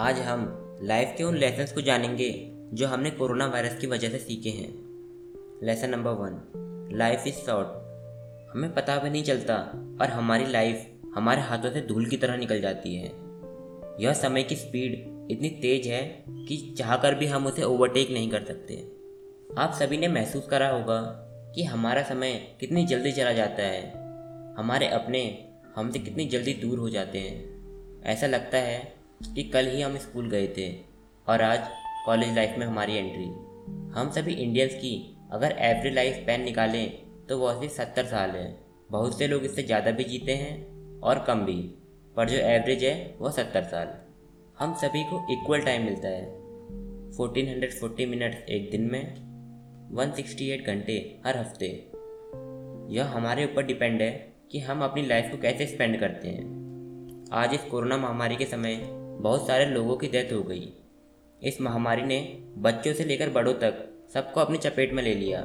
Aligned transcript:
आज 0.00 0.18
हम 0.18 0.70
लाइफ 0.82 1.14
के 1.18 1.24
उन 1.24 1.36
लेसन्स 1.36 1.72
को 1.72 1.80
जानेंगे 1.80 2.52
जो 2.72 2.86
हमने 2.86 3.10
कोरोना 3.10 3.46
वायरस 3.46 3.78
की 3.78 3.86
वजह 3.86 4.08
से 4.08 4.18
सीखे 4.18 4.50
हैं। 4.50 4.74
Lesson 5.64 5.90
number 5.90 6.10
one 6.10 6.90
life 6.92 7.24
is 7.26 7.34
short 7.34 7.68
हमें 8.50 8.74
पता 8.74 8.98
भी 8.98 9.10
नहीं 9.10 9.22
चलता 9.22 9.56
और 10.00 10.06
हमारी 10.06 10.46
लाइफ 10.46 10.90
हमारे 11.14 11.40
हाथों 11.40 11.70
से 11.70 11.80
धूल 11.80 12.06
की 12.06 12.16
तरह 12.16 12.36
निकल 12.36 12.60
जाती 12.60 12.94
है। 12.94 13.06
यह 14.00 14.12
समय 14.12 14.42
की 14.42 14.56
स्पीड 14.56 14.92
इतनी 15.30 15.48
तेज 15.48 15.86
है 15.86 16.24
कि 16.28 16.74
चाहकर 16.78 17.14
भी 17.14 17.26
हम 17.26 17.46
उसे 17.46 17.62
ओवरटेक 17.62 18.10
नहीं 18.10 18.30
कर 18.30 18.44
सकते। 18.44 18.92
आप 19.58 19.72
सभी 19.72 19.96
ने 19.96 20.08
महसूस 20.08 20.46
करा 20.46 20.68
होगा 20.68 21.00
कि 21.54 21.64
हमारा 21.64 22.02
समय 22.02 22.56
कितनी 22.60 22.86
जल्दी 22.86 23.12
चला 23.12 23.32
जाता 23.32 23.62
है। 23.62 23.92
हमारे 24.54 24.88
अपने 24.88 25.48
हमसे 25.76 25.98
कितनी 25.98 26.24
जल्दी 26.24 26.54
दूर 26.54 26.78
हो 26.78 26.90
जाते 26.90 27.18
हैं। 27.18 27.60
ऐसा 28.02 28.26
लगता 28.26 28.58
है 28.58 28.99
कि 29.20 29.42
कल 29.44 29.66
ही 29.66 29.80
हम 29.82 29.96
स्कूल 29.98 30.28
गए 30.30 30.46
थे 30.56 30.70
और 31.26 31.42
आज 31.42 31.68
कॉलेज 32.06 32.34
लाइफ 32.36 32.54
में 32.58 32.66
हमारी 32.66 32.94
एंट्री। 32.94 33.24
हम 33.94 34.10
सभी 34.14 34.32
इंडियंस 34.34 34.74
की 34.74 34.94
अगर 35.32 35.56
एवरेज 35.60 35.94
लाइफ 35.94 36.14
स्पैन 36.14 36.42
निकालें 36.42 36.90
तो 37.28 37.38
वह 37.38 37.60
सिर्फ़ 37.60 37.74
सत्तर 37.74 38.04
साल 38.04 38.30
है। 38.30 38.58
बहुत 38.90 39.18
से 39.18 39.26
लोग 39.28 39.44
इससे 39.44 39.62
ज़्यादा 39.62 39.90
भी 39.90 40.04
जीते 40.04 40.34
हैं 40.34 41.00
और 41.00 41.24
कम 41.26 41.44
भी, 41.44 41.56
पर 42.16 42.28
जो 42.28 42.36
एवरेज 42.36 42.84
है 42.84 43.14
वह 43.20 43.30
सत्तर 43.30 43.64
साल। 43.64 43.94
हम 44.58 44.74
सभी 44.74 45.02
को 45.04 45.26
इक्वल 45.32 45.60
टाइम 45.60 45.84
मिलता 45.84 46.08
है। 46.08 46.24
फोर्टीन 47.16 47.48
हंड्रेड 47.48 47.72
फोर्टी 47.72 48.06
मिनट 48.06 48.48
एक 48.50 48.70
दिन 48.70 48.90
में 48.90 49.94
वन 49.94 50.12
सिक्सटी 50.16 50.48
एट 50.50 50.66
घंटे 50.66 50.94
हर 51.26 51.36
हफ़्ते। 51.36 51.66
यह 52.94 53.12
हमारे 53.16 53.44
ऊपर 53.44 53.66
डिपेंड 53.66 54.00
है 54.02 54.10
कि 54.52 54.58
हम 54.60 54.82
अपनी 54.84 55.06
लाइफ 55.06 55.30
को 55.30 55.38
कैसे 55.38 55.66
स्पेंड 55.66 55.98
करते 56.00 56.28
हैं। 56.28 57.28
आज 57.32 57.54
इस 57.54 57.64
कोरोना 57.64 57.96
महामारी 57.96 58.36
के 58.36 58.44
समय 58.44 58.74
बहुत 59.20 59.46
सारे 59.46 59.64
लोगों 59.66 59.96
की 59.96 60.08
डेथ 60.08 60.32
हो 60.32 60.42
गई। 60.42 60.72
इस 61.42 61.60
महामारी 61.60 62.02
ने 62.02 62.18
बच्चों 62.58 62.92
से 62.94 63.04
लेकर 63.04 63.30
बड़ों 63.30 63.52
तक 63.54 63.84
सबको 64.14 64.40
अपनी 64.40 64.58
चपेट 64.58 64.92
में 64.92 65.02
ले 65.02 65.14
लिया। 65.14 65.40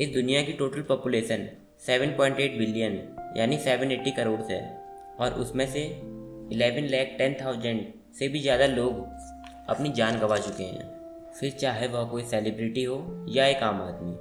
इस 0.00 0.12
दुनिया 0.14 0.42
की 0.42 0.52
टोटल 0.52 0.82
पॉपुलेशन 0.82 1.46
7.8 1.86 2.58
बिलियन 2.58 2.98
यानी 3.36 3.58
780 3.58 4.16
करोड़ 4.16 4.40
है 4.42 4.60
और 5.20 5.34
उसमें 5.34 5.66
से 5.66 5.84
11 6.52 6.90
लाख 6.90 7.14
टेन 7.18 7.36
थाउज़ेंड 7.40 7.84
से 8.18 8.28
भी 8.28 8.40
ज़्यादा 8.40 8.66
लोग 8.66 9.04
अपनी 9.68 9.88
जान 9.92 10.18
गंवा 10.20 10.36
चुके 10.38 10.64
हैं। 10.64 10.92
फिर 11.32 11.50
चाहे 11.52 11.86
वह 11.88 12.04
कोई 12.04 12.22
सेलिब्रिटी 12.24 12.84
हो 12.84 12.98
या 13.28 13.46
एक 13.46 13.62
आम 13.62 13.80
आदमी, 13.82 14.12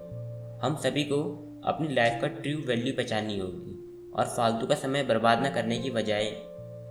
हम 0.63 0.77
सभी 0.83 1.03
को 1.03 1.23
अपनी 1.66 1.94
लाइफ 1.94 2.22
का 2.22 2.27
ट्रू 2.29 2.57
वैल्यू 2.67 2.94
पहचाननी 2.94 3.38
होगी, 3.39 3.73
और 4.13 4.25
फालतू 4.27 4.67
का 4.67 4.75
समय 4.75 5.03
बर्बाद 5.03 5.45
न 5.45 5.53
करने 5.53 5.77
की 5.77 5.91
बजाय 5.91 6.31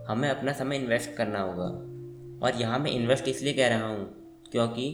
हमें 0.08 0.28
अपना 0.30 0.52
समय 0.52 0.76
इन्वेस्ट 0.76 1.14
करना 1.16 1.40
होगा। 1.40 1.68
और 2.42 2.60
यहाँ 2.60 2.78
मैं 2.78 2.90
इन्वेस्ट 2.90 3.28
इसलिए 3.28 3.52
कह 3.52 3.68
रहा 3.68 3.86
हूँ 3.86 4.04
क्योंकि 4.52 4.88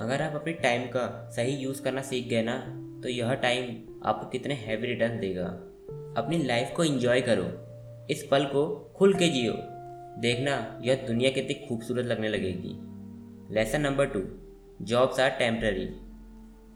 अगर 0.00 0.22
आप 0.22 0.34
अपने 0.34 0.52
टाइम 0.52 0.86
का 0.86 1.06
सही 1.36 1.56
यूज़ 1.56 1.82
करना 1.82 2.02
सीख 2.02 2.28
गए 2.28 2.42
ना 2.42 2.56
तो 3.02 3.08
यह 3.08 3.34
टाइम 3.34 3.64
आपको 4.04 4.26
कितने 4.26 4.54
हैवी 4.54 4.86
रिटर्न 4.86 5.18
देगा। 5.20 5.46
अपनी 6.16 6.38
लाइफ 6.38 6.72
को 6.76 6.84
इंजॉय 6.84 7.20
करो। 7.20 7.44
इस 8.10 8.26
पल 8.30 8.44
को 8.44 8.64
खुल 8.96 9.14
के 9.14 9.28
जियो। 9.28 9.52
देखना, 10.20 10.80
यह 10.82 11.06
दुनिया 11.06 11.30
कितनी 11.30 11.54
खूबसूरत 11.68 12.06
लगने 12.06 12.28
लगेगी। 12.28 12.74
Lesson 13.54 13.80
number 13.80 14.06
two 14.06 14.22
jobs 14.84 15.20
are 15.20 15.30
temporary 15.30 15.88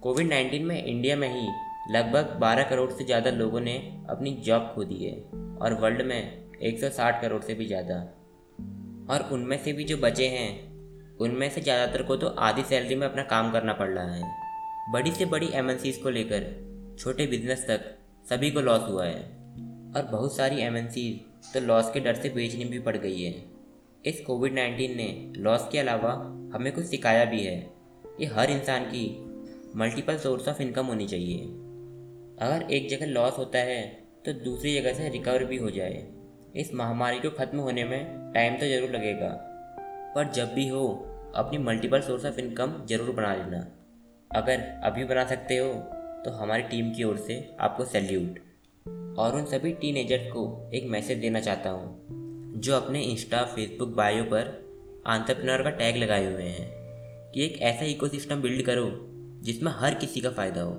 covid 0.03 0.29
nineteen 0.29 0.65
में 0.67 0.85
इंडिया 0.85 1.17
में 1.17 1.29
ही 1.29 1.49
लगभग 1.91 2.39
12 2.41 2.69
करोड़ 2.71 2.91
से 2.91 3.05
ज़्यादा 3.05 3.31
लोगों 3.31 3.61
ने 3.61 3.77
अपनी 4.11 4.33
जॉब 4.47 4.73
खो 4.75 4.85
दी 4.85 5.05
है 5.05 5.15
और 5.59 5.75
वर्ल्ड 5.75 6.03
में 6.03 6.21
160 6.63 7.21
करोड़ 7.23 7.43
से 7.43 7.55
भी 7.55 7.67
ज़्यादा। 7.67 7.97
और 9.11 9.29
उनमें 9.33 9.57
से 9.65 9.73
भी 9.73 9.85
जो 9.85 9.97
बचे 9.97 10.27
हैं, 10.29 10.51
उनमें 11.19 11.49
से 11.51 11.61
ज़्यादातर 11.61 12.03
को 12.03 12.17
तो 12.17 12.27
आधी 12.27 12.63
सैलरी 12.63 12.95
में 12.95 13.07
अपना 13.07 13.23
काम 13.23 13.53
करना 13.53 13.73
पड़ 13.73 13.89
रहा 13.89 14.15
है। 14.15 14.31
बड़ी 14.87 15.11
से 15.11 15.25
बड़ी 15.27 15.49
एम 15.55 15.71
को 16.03 16.11
लेकर 16.11 16.47
छोटे 16.99 17.27
बिज़नेस 17.27 17.65
तक 17.69 17.85
सभी 18.27 18.51
को 18.51 18.61
लॉस 18.61 18.89
हुआ 18.89 19.07
है। 19.07 19.21
और 19.93 20.09
बहुत 20.13 20.37
सारी 20.37 20.61
एम 20.61 20.77
तो 21.45 21.61
लॉस 21.61 21.91
के 21.95 22.01
डर 22.01 22.15
से 22.15 22.29
बेचनी 22.29 22.65
भी 22.65 22.79
पड़ 22.79 22.97
गई 22.97 23.23
है। 23.23 23.35
इस 24.05 24.21
कोविड 24.21 24.55
नाइन्टीन 24.55 24.97
ने 24.97 25.33
लॉस 25.37 25.69
के 25.73 25.79
अलावा 25.79 26.13
हमें 26.55 26.73
कुछ 26.73 26.85
सिखाया 26.85 27.25
भी 27.25 27.43
है 27.43 27.57
कि 28.09 28.25
हर 28.27 28.51
इंसान 28.51 28.85
की 28.85 29.05
मल्टीपल 29.77 30.17
सोर्स 30.19 30.49
ऑफ़ 30.49 30.63
इनकम 30.63 30.87
होनी 30.87 31.07
चाहिए। 31.07 31.43
अगर 32.39 32.67
एक 32.71 32.89
जगह 32.91 33.07
लॉस 33.07 33.39
होता 33.39 33.59
है 33.61 33.83
तो 34.27 34.33
दूसरी 34.35 34.75
जगह 34.75 34.95
से 34.95 35.09
रिकवर 35.09 35.45
भी 35.45 35.57
हो 35.57 35.71
जाए। 35.71 36.03
इस 36.55 36.75
महामारी 36.75 37.19
को 37.19 37.31
ख़त्म 37.31 37.59
होने 37.59 37.85
में 37.85 38.33
टाइम 38.35 38.57
तो 38.57 38.67
ज़रूर 38.69 38.91
लगेगा। 38.91 39.29
पर 40.15 40.31
जब 40.33 40.53
भी 40.55 40.67
हो, 40.69 40.87
अपनी 41.37 41.59
मल्टीपल 41.59 42.01
सोर्स 42.01 42.25
ऑफ़ 42.27 42.39
इनकम 42.41 42.75
ज़रूर 42.87 43.11
बना 43.11 43.35
लेना। 43.35 43.59
अगर 44.31 44.61
अभी 44.85 45.05
बना 45.05 45.25
सकते 45.27 45.57
हो 45.57 45.73
तो 46.25 46.31
हमारी 46.33 46.63
टीम 46.63 46.91
की 46.91 47.05
ओर 47.05 47.17
से 47.19 47.37
आपको 47.61 47.85
सैल्यूट 47.85 48.39
और 49.19 49.37
उन 49.37 49.45
सभी 49.45 49.73
टीनेजर्स 49.75 50.31
को 50.33 50.71
एक 50.75 50.87
मैसेज 50.91 51.19
देना 51.19 51.41
चाहता 51.41 51.71
हूँ, 51.71 52.53
जो 52.57 52.75
अपने 52.75 53.03
इंस्टा 53.03 53.43
फेसबुक 53.47 53.95
बायो 53.97 54.25
पर 54.25 54.53
आंट्रप्रनर 55.07 55.63
का 55.63 55.71
टैग 55.73 55.97
लगाए 55.97 56.33
हुए 56.33 56.45
हैं, 56.45 56.69
कि 57.33 57.45
एक 57.45 57.61
ऐसा 57.63 57.85
इकोसिस्टम 57.87 58.43
बिल्ड 58.43 58.65
करो, 58.67 58.89
जिसमें 59.43 59.73
हर 59.73 59.95
किसी 59.95 60.21
का 60.21 60.31
फ़ायदा 60.31 60.63
हो। 60.63 60.77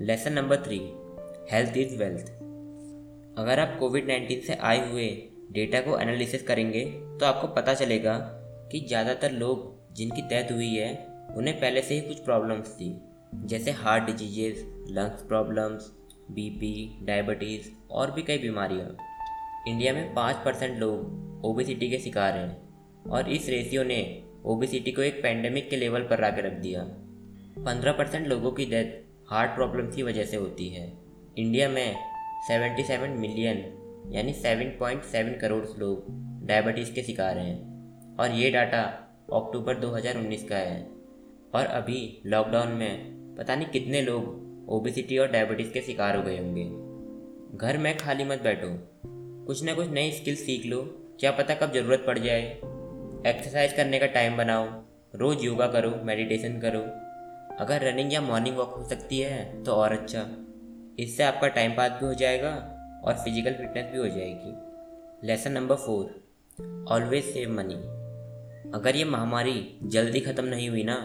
Lesson 0.00 0.32
number 0.32 0.64
three 0.64 0.80
health 1.50 1.76
is 1.78 1.96
wealth 1.98 2.32
अगर 3.38 3.60
आप 3.60 3.76
कोविड 3.80 4.06
नाइन्टीन 4.08 4.40
से 4.40 4.54
आए 4.62 4.90
हुए 4.90 5.06
डेटा 5.52 5.80
को 5.80 5.98
एनालिसिस 5.98 6.42
करेंगे 6.42 6.84
तो 7.20 7.26
आपको 7.26 7.48
पता 7.54 7.74
चलेगा 7.74 8.16
कि 8.72 8.80
ज़्यादातर 8.80 9.32
लोग 9.32 9.72
जिनकी 9.94 10.22
डेथ 10.22 10.52
हुई 10.52 10.74
है, 10.74 10.92
उन्हें 11.36 11.58
पहले 11.60 11.82
से 11.82 11.94
ही 11.94 12.00
कुछ 12.00 12.18
प्रॉब्लम्स 12.20 12.74
थी। 12.74 12.94
जैसे 13.46 13.70
heart 13.70 14.04
diseases 14.04 14.64
lungs 14.90 15.22
problems 15.22 15.90
BP 16.30 16.98
diabetes 17.02 17.68
और 17.90 18.10
भी 18.10 18.22
कई 18.22 18.38
बीमारियाँ। 18.38 18.96
इंडिया 19.68 19.92
में 19.92 20.14
पाँच 20.14 20.36
परसेंट 20.44 20.78
लोग 20.78 21.44
ओबेसिटी 21.44 21.90
के 21.90 21.98
शिकार 21.98 22.38
हैं 22.38 23.10
और 23.10 23.30
इस 23.30 23.48
रेशियो 23.48 23.82
ने 23.82 24.00
ओबेसिटी 24.46 24.92
को 24.92 25.02
एक 25.02 25.22
पैंडमिक 25.22 25.70
के 25.70 25.76
लेवल 25.76 26.02
पर 26.02 26.20
ला 26.20 26.28
रख 26.28 26.60
दिया। 26.60 26.82
पंद्रह 27.58 27.92
परसेंट 27.92 28.26
लोगों 28.26 28.50
की 28.52 28.66
डेथ 28.66 29.30
हार्ट 29.30 29.50
प्रॉब्लम 29.50 29.90
की 29.90 30.02
वजह 30.02 30.24
से 30.24 30.36
होती 30.36 30.68
है। 30.68 30.92
इंडिया 31.38 31.68
में 31.68 32.13
77 32.48 33.08
मिलियन, 33.08 33.80
यानी 34.12 34.32
7.7 34.32 35.40
करोड़ 35.40 35.78
लोग 35.78 36.04
डायबिटीज़ 36.46 36.92
के 36.92 37.02
शिकार 37.02 37.38
हैं। 37.38 37.74
और 38.16 38.30
ये 38.30 38.50
डाटा 38.50 38.82
अक्टूबर 39.32 39.74
2019 39.74 40.48
का 40.48 40.56
है। 40.56 40.82
और 41.54 41.66
अभी 41.66 42.22
लॉकडाउन 42.26 42.68
में 42.68 43.14
पता 43.38 43.56
नहीं 43.56 43.66
कितने 43.66 44.02
लोग 44.02 44.44
ओबिसिटी 44.68 45.18
और 45.18 45.28
डायबिटीज़ 45.28 45.72
के 45.72 45.80
शिकार 45.80 46.16
हो 46.16 46.22
गए 46.22 46.38
होंगे। 46.38 46.94
घर 47.58 47.78
में 47.78 47.98
खाली 47.98 48.24
मत 48.24 48.42
बैठो। 48.42 48.68
कुछ 49.46 49.64
ना 49.64 49.74
कुछ 49.74 49.88
नई 49.88 50.12
स्किल 50.12 50.36
सीख 50.36 50.66
लो। 50.66 50.82
क्या 51.20 51.30
पता 51.30 51.54
कब 51.54 51.72
ज़रूरत 51.72 52.04
पड़ 52.06 52.18
जाए। 52.18 52.42
एक्सरसाइज 53.26 53.72
करने 53.72 53.98
का 53.98 54.06
टाइम 54.06 54.36
बनाओ। 54.36 54.82
रोज़ 55.14 55.44
योगा 55.44 55.66
करो, 55.66 56.00
मेडिटेशन 56.04 56.60
करो। 56.64 56.80
अगर 57.64 57.92
रनिंग 57.92 58.12
या 58.12 58.20
मॉर्निंग 58.20 58.56
वॉक 58.56 58.70
हो 58.70 58.84
सकती 58.84 59.20
है 59.20 59.62
तो 59.62 59.72
और 59.72 59.92
अच्छा। 59.92 60.20
इससे 60.98 61.22
आपका 61.22 61.48
टाइम 61.48 61.72
पास 61.72 61.90
भी 61.92 62.06
हो 62.06 62.14
जाएगा 62.14 62.50
और 63.04 63.14
फ़िज़िकल 63.14 63.52
फिटनेस 63.52 63.90
भी 63.92 63.98
हो 63.98 64.06
जाएगी। 64.08 65.26
Lesson 65.26 65.52
number 65.52 65.76
four 65.76 66.84
always 66.88 67.24
save 67.24 67.50
money 67.50 67.74
अगर 68.70 68.96
ये 68.96 69.04
महामारी 69.04 69.78
जल्दी 69.84 70.20
ख़त्म 70.20 70.44
नहीं 70.44 70.68
हुई 70.68 70.82
ना 70.82 70.96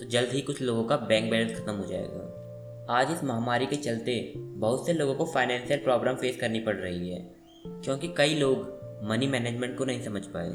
तो 0.00 0.06
जल्द 0.06 0.32
ही 0.32 0.40
कुछ 0.40 0.60
लोगों 0.62 0.84
का 0.84 0.96
बैंक 0.96 1.30
बैलेंस 1.30 1.58
ख़त्म 1.58 1.74
हो 1.74 1.86
जाएगा। 1.86 2.94
आज 2.94 3.10
इस 3.12 3.24
महामारी 3.24 3.66
के 3.66 3.76
चलते 3.76 4.32
बहुत 4.36 4.86
से 4.86 4.92
लोगों 4.92 5.14
को 5.14 5.24
फाइनेंशियल 5.24 5.80
प्रॉब्लम 5.80 6.14
फेस 6.14 6.36
करनी 6.36 6.60
पड़ 6.60 6.74
रही 6.76 7.10
है, 7.10 7.20
क्योंकि 7.64 8.08
कई 8.08 8.34
लोग 8.34 9.00
मनी 9.04 9.26
मैनेजमेंट 9.26 9.76
को 9.78 9.84
नहीं 9.84 10.02
समझ 10.02 10.22
पाए। 10.26 10.48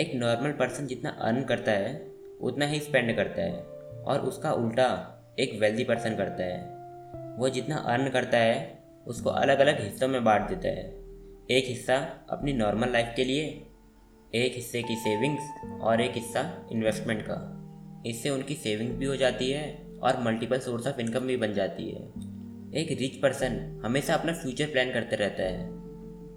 एक 0.00 0.12
नॉर्मल 0.14 0.52
पर्सन 0.52 0.86
जितना 0.86 1.10
अर्न 1.10 1.42
करता 1.44 1.72
है, 1.72 1.94
उतना 2.40 2.66
ही 2.66 2.80
स्पेंड 2.80 3.14
करता 3.16 3.42
है, 3.42 3.62
और 4.04 4.20
उसका 4.20 4.52
उल्टा 4.54 4.90
एक 5.38 5.58
वेल्दी 5.60 5.84
पर्सन 5.84 6.16
करता 6.16 6.44
है। 6.44 6.77
वो 7.38 7.48
जितना 7.48 7.76
अर्न 7.76 8.08
करता 8.08 8.38
है, 8.38 8.84
उसको 9.06 9.30
अलग 9.30 9.58
अलग 9.58 9.82
हिस्सों 9.82 10.08
में 10.08 10.24
बांट 10.24 10.48
देता 10.48 10.68
है। 10.68 10.98
एक 11.50 11.64
हिस्सा 11.68 12.26
अपनी 12.30 12.52
नॉर्मल 12.52 12.92
लाइफ 12.92 13.12
के 13.16 13.24
लिए, 13.24 13.66
एक 14.34 14.54
हिस्से 14.54 14.82
की 14.82 14.96
सेविंग्स 14.96 15.42
और 15.80 16.00
एक 16.00 16.12
हिस्सा 16.12 16.68
इन्वेस्टमेंट 16.72 17.22
का। 17.22 17.54
इससे 18.06 18.30
उनकी 18.30 18.54
सेविंग 18.54 18.90
भी 18.90 19.06
हो 19.06 19.16
जाती 19.16 19.50
है 19.50 19.82
और 20.02 20.22
मल्टीपल 20.22 20.58
सोर्स 20.58 20.86
ऑफ़ 20.86 21.00
इनकम 21.00 21.20
भी 21.20 21.36
बन 21.36 21.52
जाती 21.52 21.90
है। 21.90 22.28
एक 22.74 23.00
रिच 23.00 23.16
पर्सन 23.16 23.82
हमेशा 23.84 24.14
अपना 24.14 24.32
फ्यूचर 24.32 24.66
प्लान 24.66 24.92
करते 24.92 25.16
रहता 25.16 25.42
है। 25.42 25.64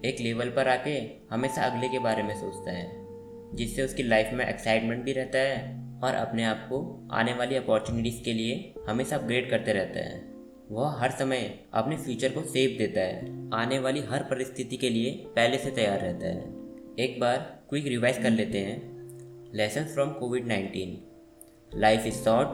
एक 0.06 0.21
लेवल 0.21 0.50
पर 0.50 0.68
आके 0.68 1.12
हमेशा 1.31 1.63
अगले 1.63 1.89
के 1.89 2.00
बारे 2.00 2.24
में 2.24 2.36
सोचता 2.36 2.71
है, 2.71 2.92
जिससे 3.56 3.81
उसकी 3.81 4.04
लाइफ 4.04 4.30
में 4.33 4.45
एक्साइटमेंट 4.45 5.04
भी 5.04 5.12
रहता 5.12 5.39
है 5.39 5.81
और 6.04 6.15
अपने 6.15 6.44
आप 6.44 6.57
को 6.57 7.07
आने 7.12 7.33
वाली 7.33 7.56
अपॉर्चुनिटीज़ 7.56 8.24
के 8.24 8.33
लिए 8.33 8.74
हमेशा 8.88 9.18
अपग्रेड 9.18 9.50
करते 9.50 9.74
रहता 9.74 10.00
है। 10.00 10.31
वह 10.71 10.95
हर 11.00 11.12
समय 11.12 11.59
अपने 11.73 11.97
फ्यूचर 11.97 12.29
को 12.29 12.41
सेफ़ 12.41 12.77
देता 12.77 13.01
है। 13.01 13.50
आने 13.53 13.79
वाली 13.79 14.01
हर 14.01 14.23
परिस्थिति 14.23 14.77
के 14.77 14.89
लिए 14.89 15.12
पहले 15.27 15.57
से 15.57 15.71
तैयार 15.71 16.00
रहता 16.00 16.27
है। 16.27 16.41
एक 17.00 17.19
बार 17.19 17.38
क्विक 17.69 17.88
रिवाइज 17.88 18.18
कर 18.18 18.29
लेते 18.29 18.57
हैं। 18.57 18.79
Lesson 19.53 19.83
from 19.83 20.12
covid 20.12 20.47
nineteen 20.47 20.97
life 21.79 22.06
is 22.06 22.23
short 22.23 22.50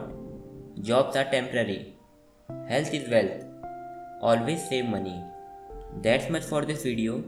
jobs 0.80 1.16
are 1.16 1.24
temporary 1.24 1.78
health 2.48 2.94
is 2.94 3.10
wealth 3.10 4.24
always 4.24 4.58
save 4.58 4.84
money 4.84 5.16
that's 6.02 6.30
much 6.30 6.42
for 6.42 6.64
this 6.64 6.84
video 6.86 7.22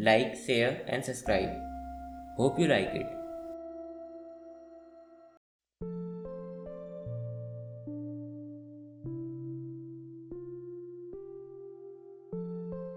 like 0.00 0.36
share 0.36 0.84
and 0.88 1.02
subscribe 1.02 2.34
hope 2.38 2.60
you 2.60 2.66
like 2.66 2.92
it 2.94 3.25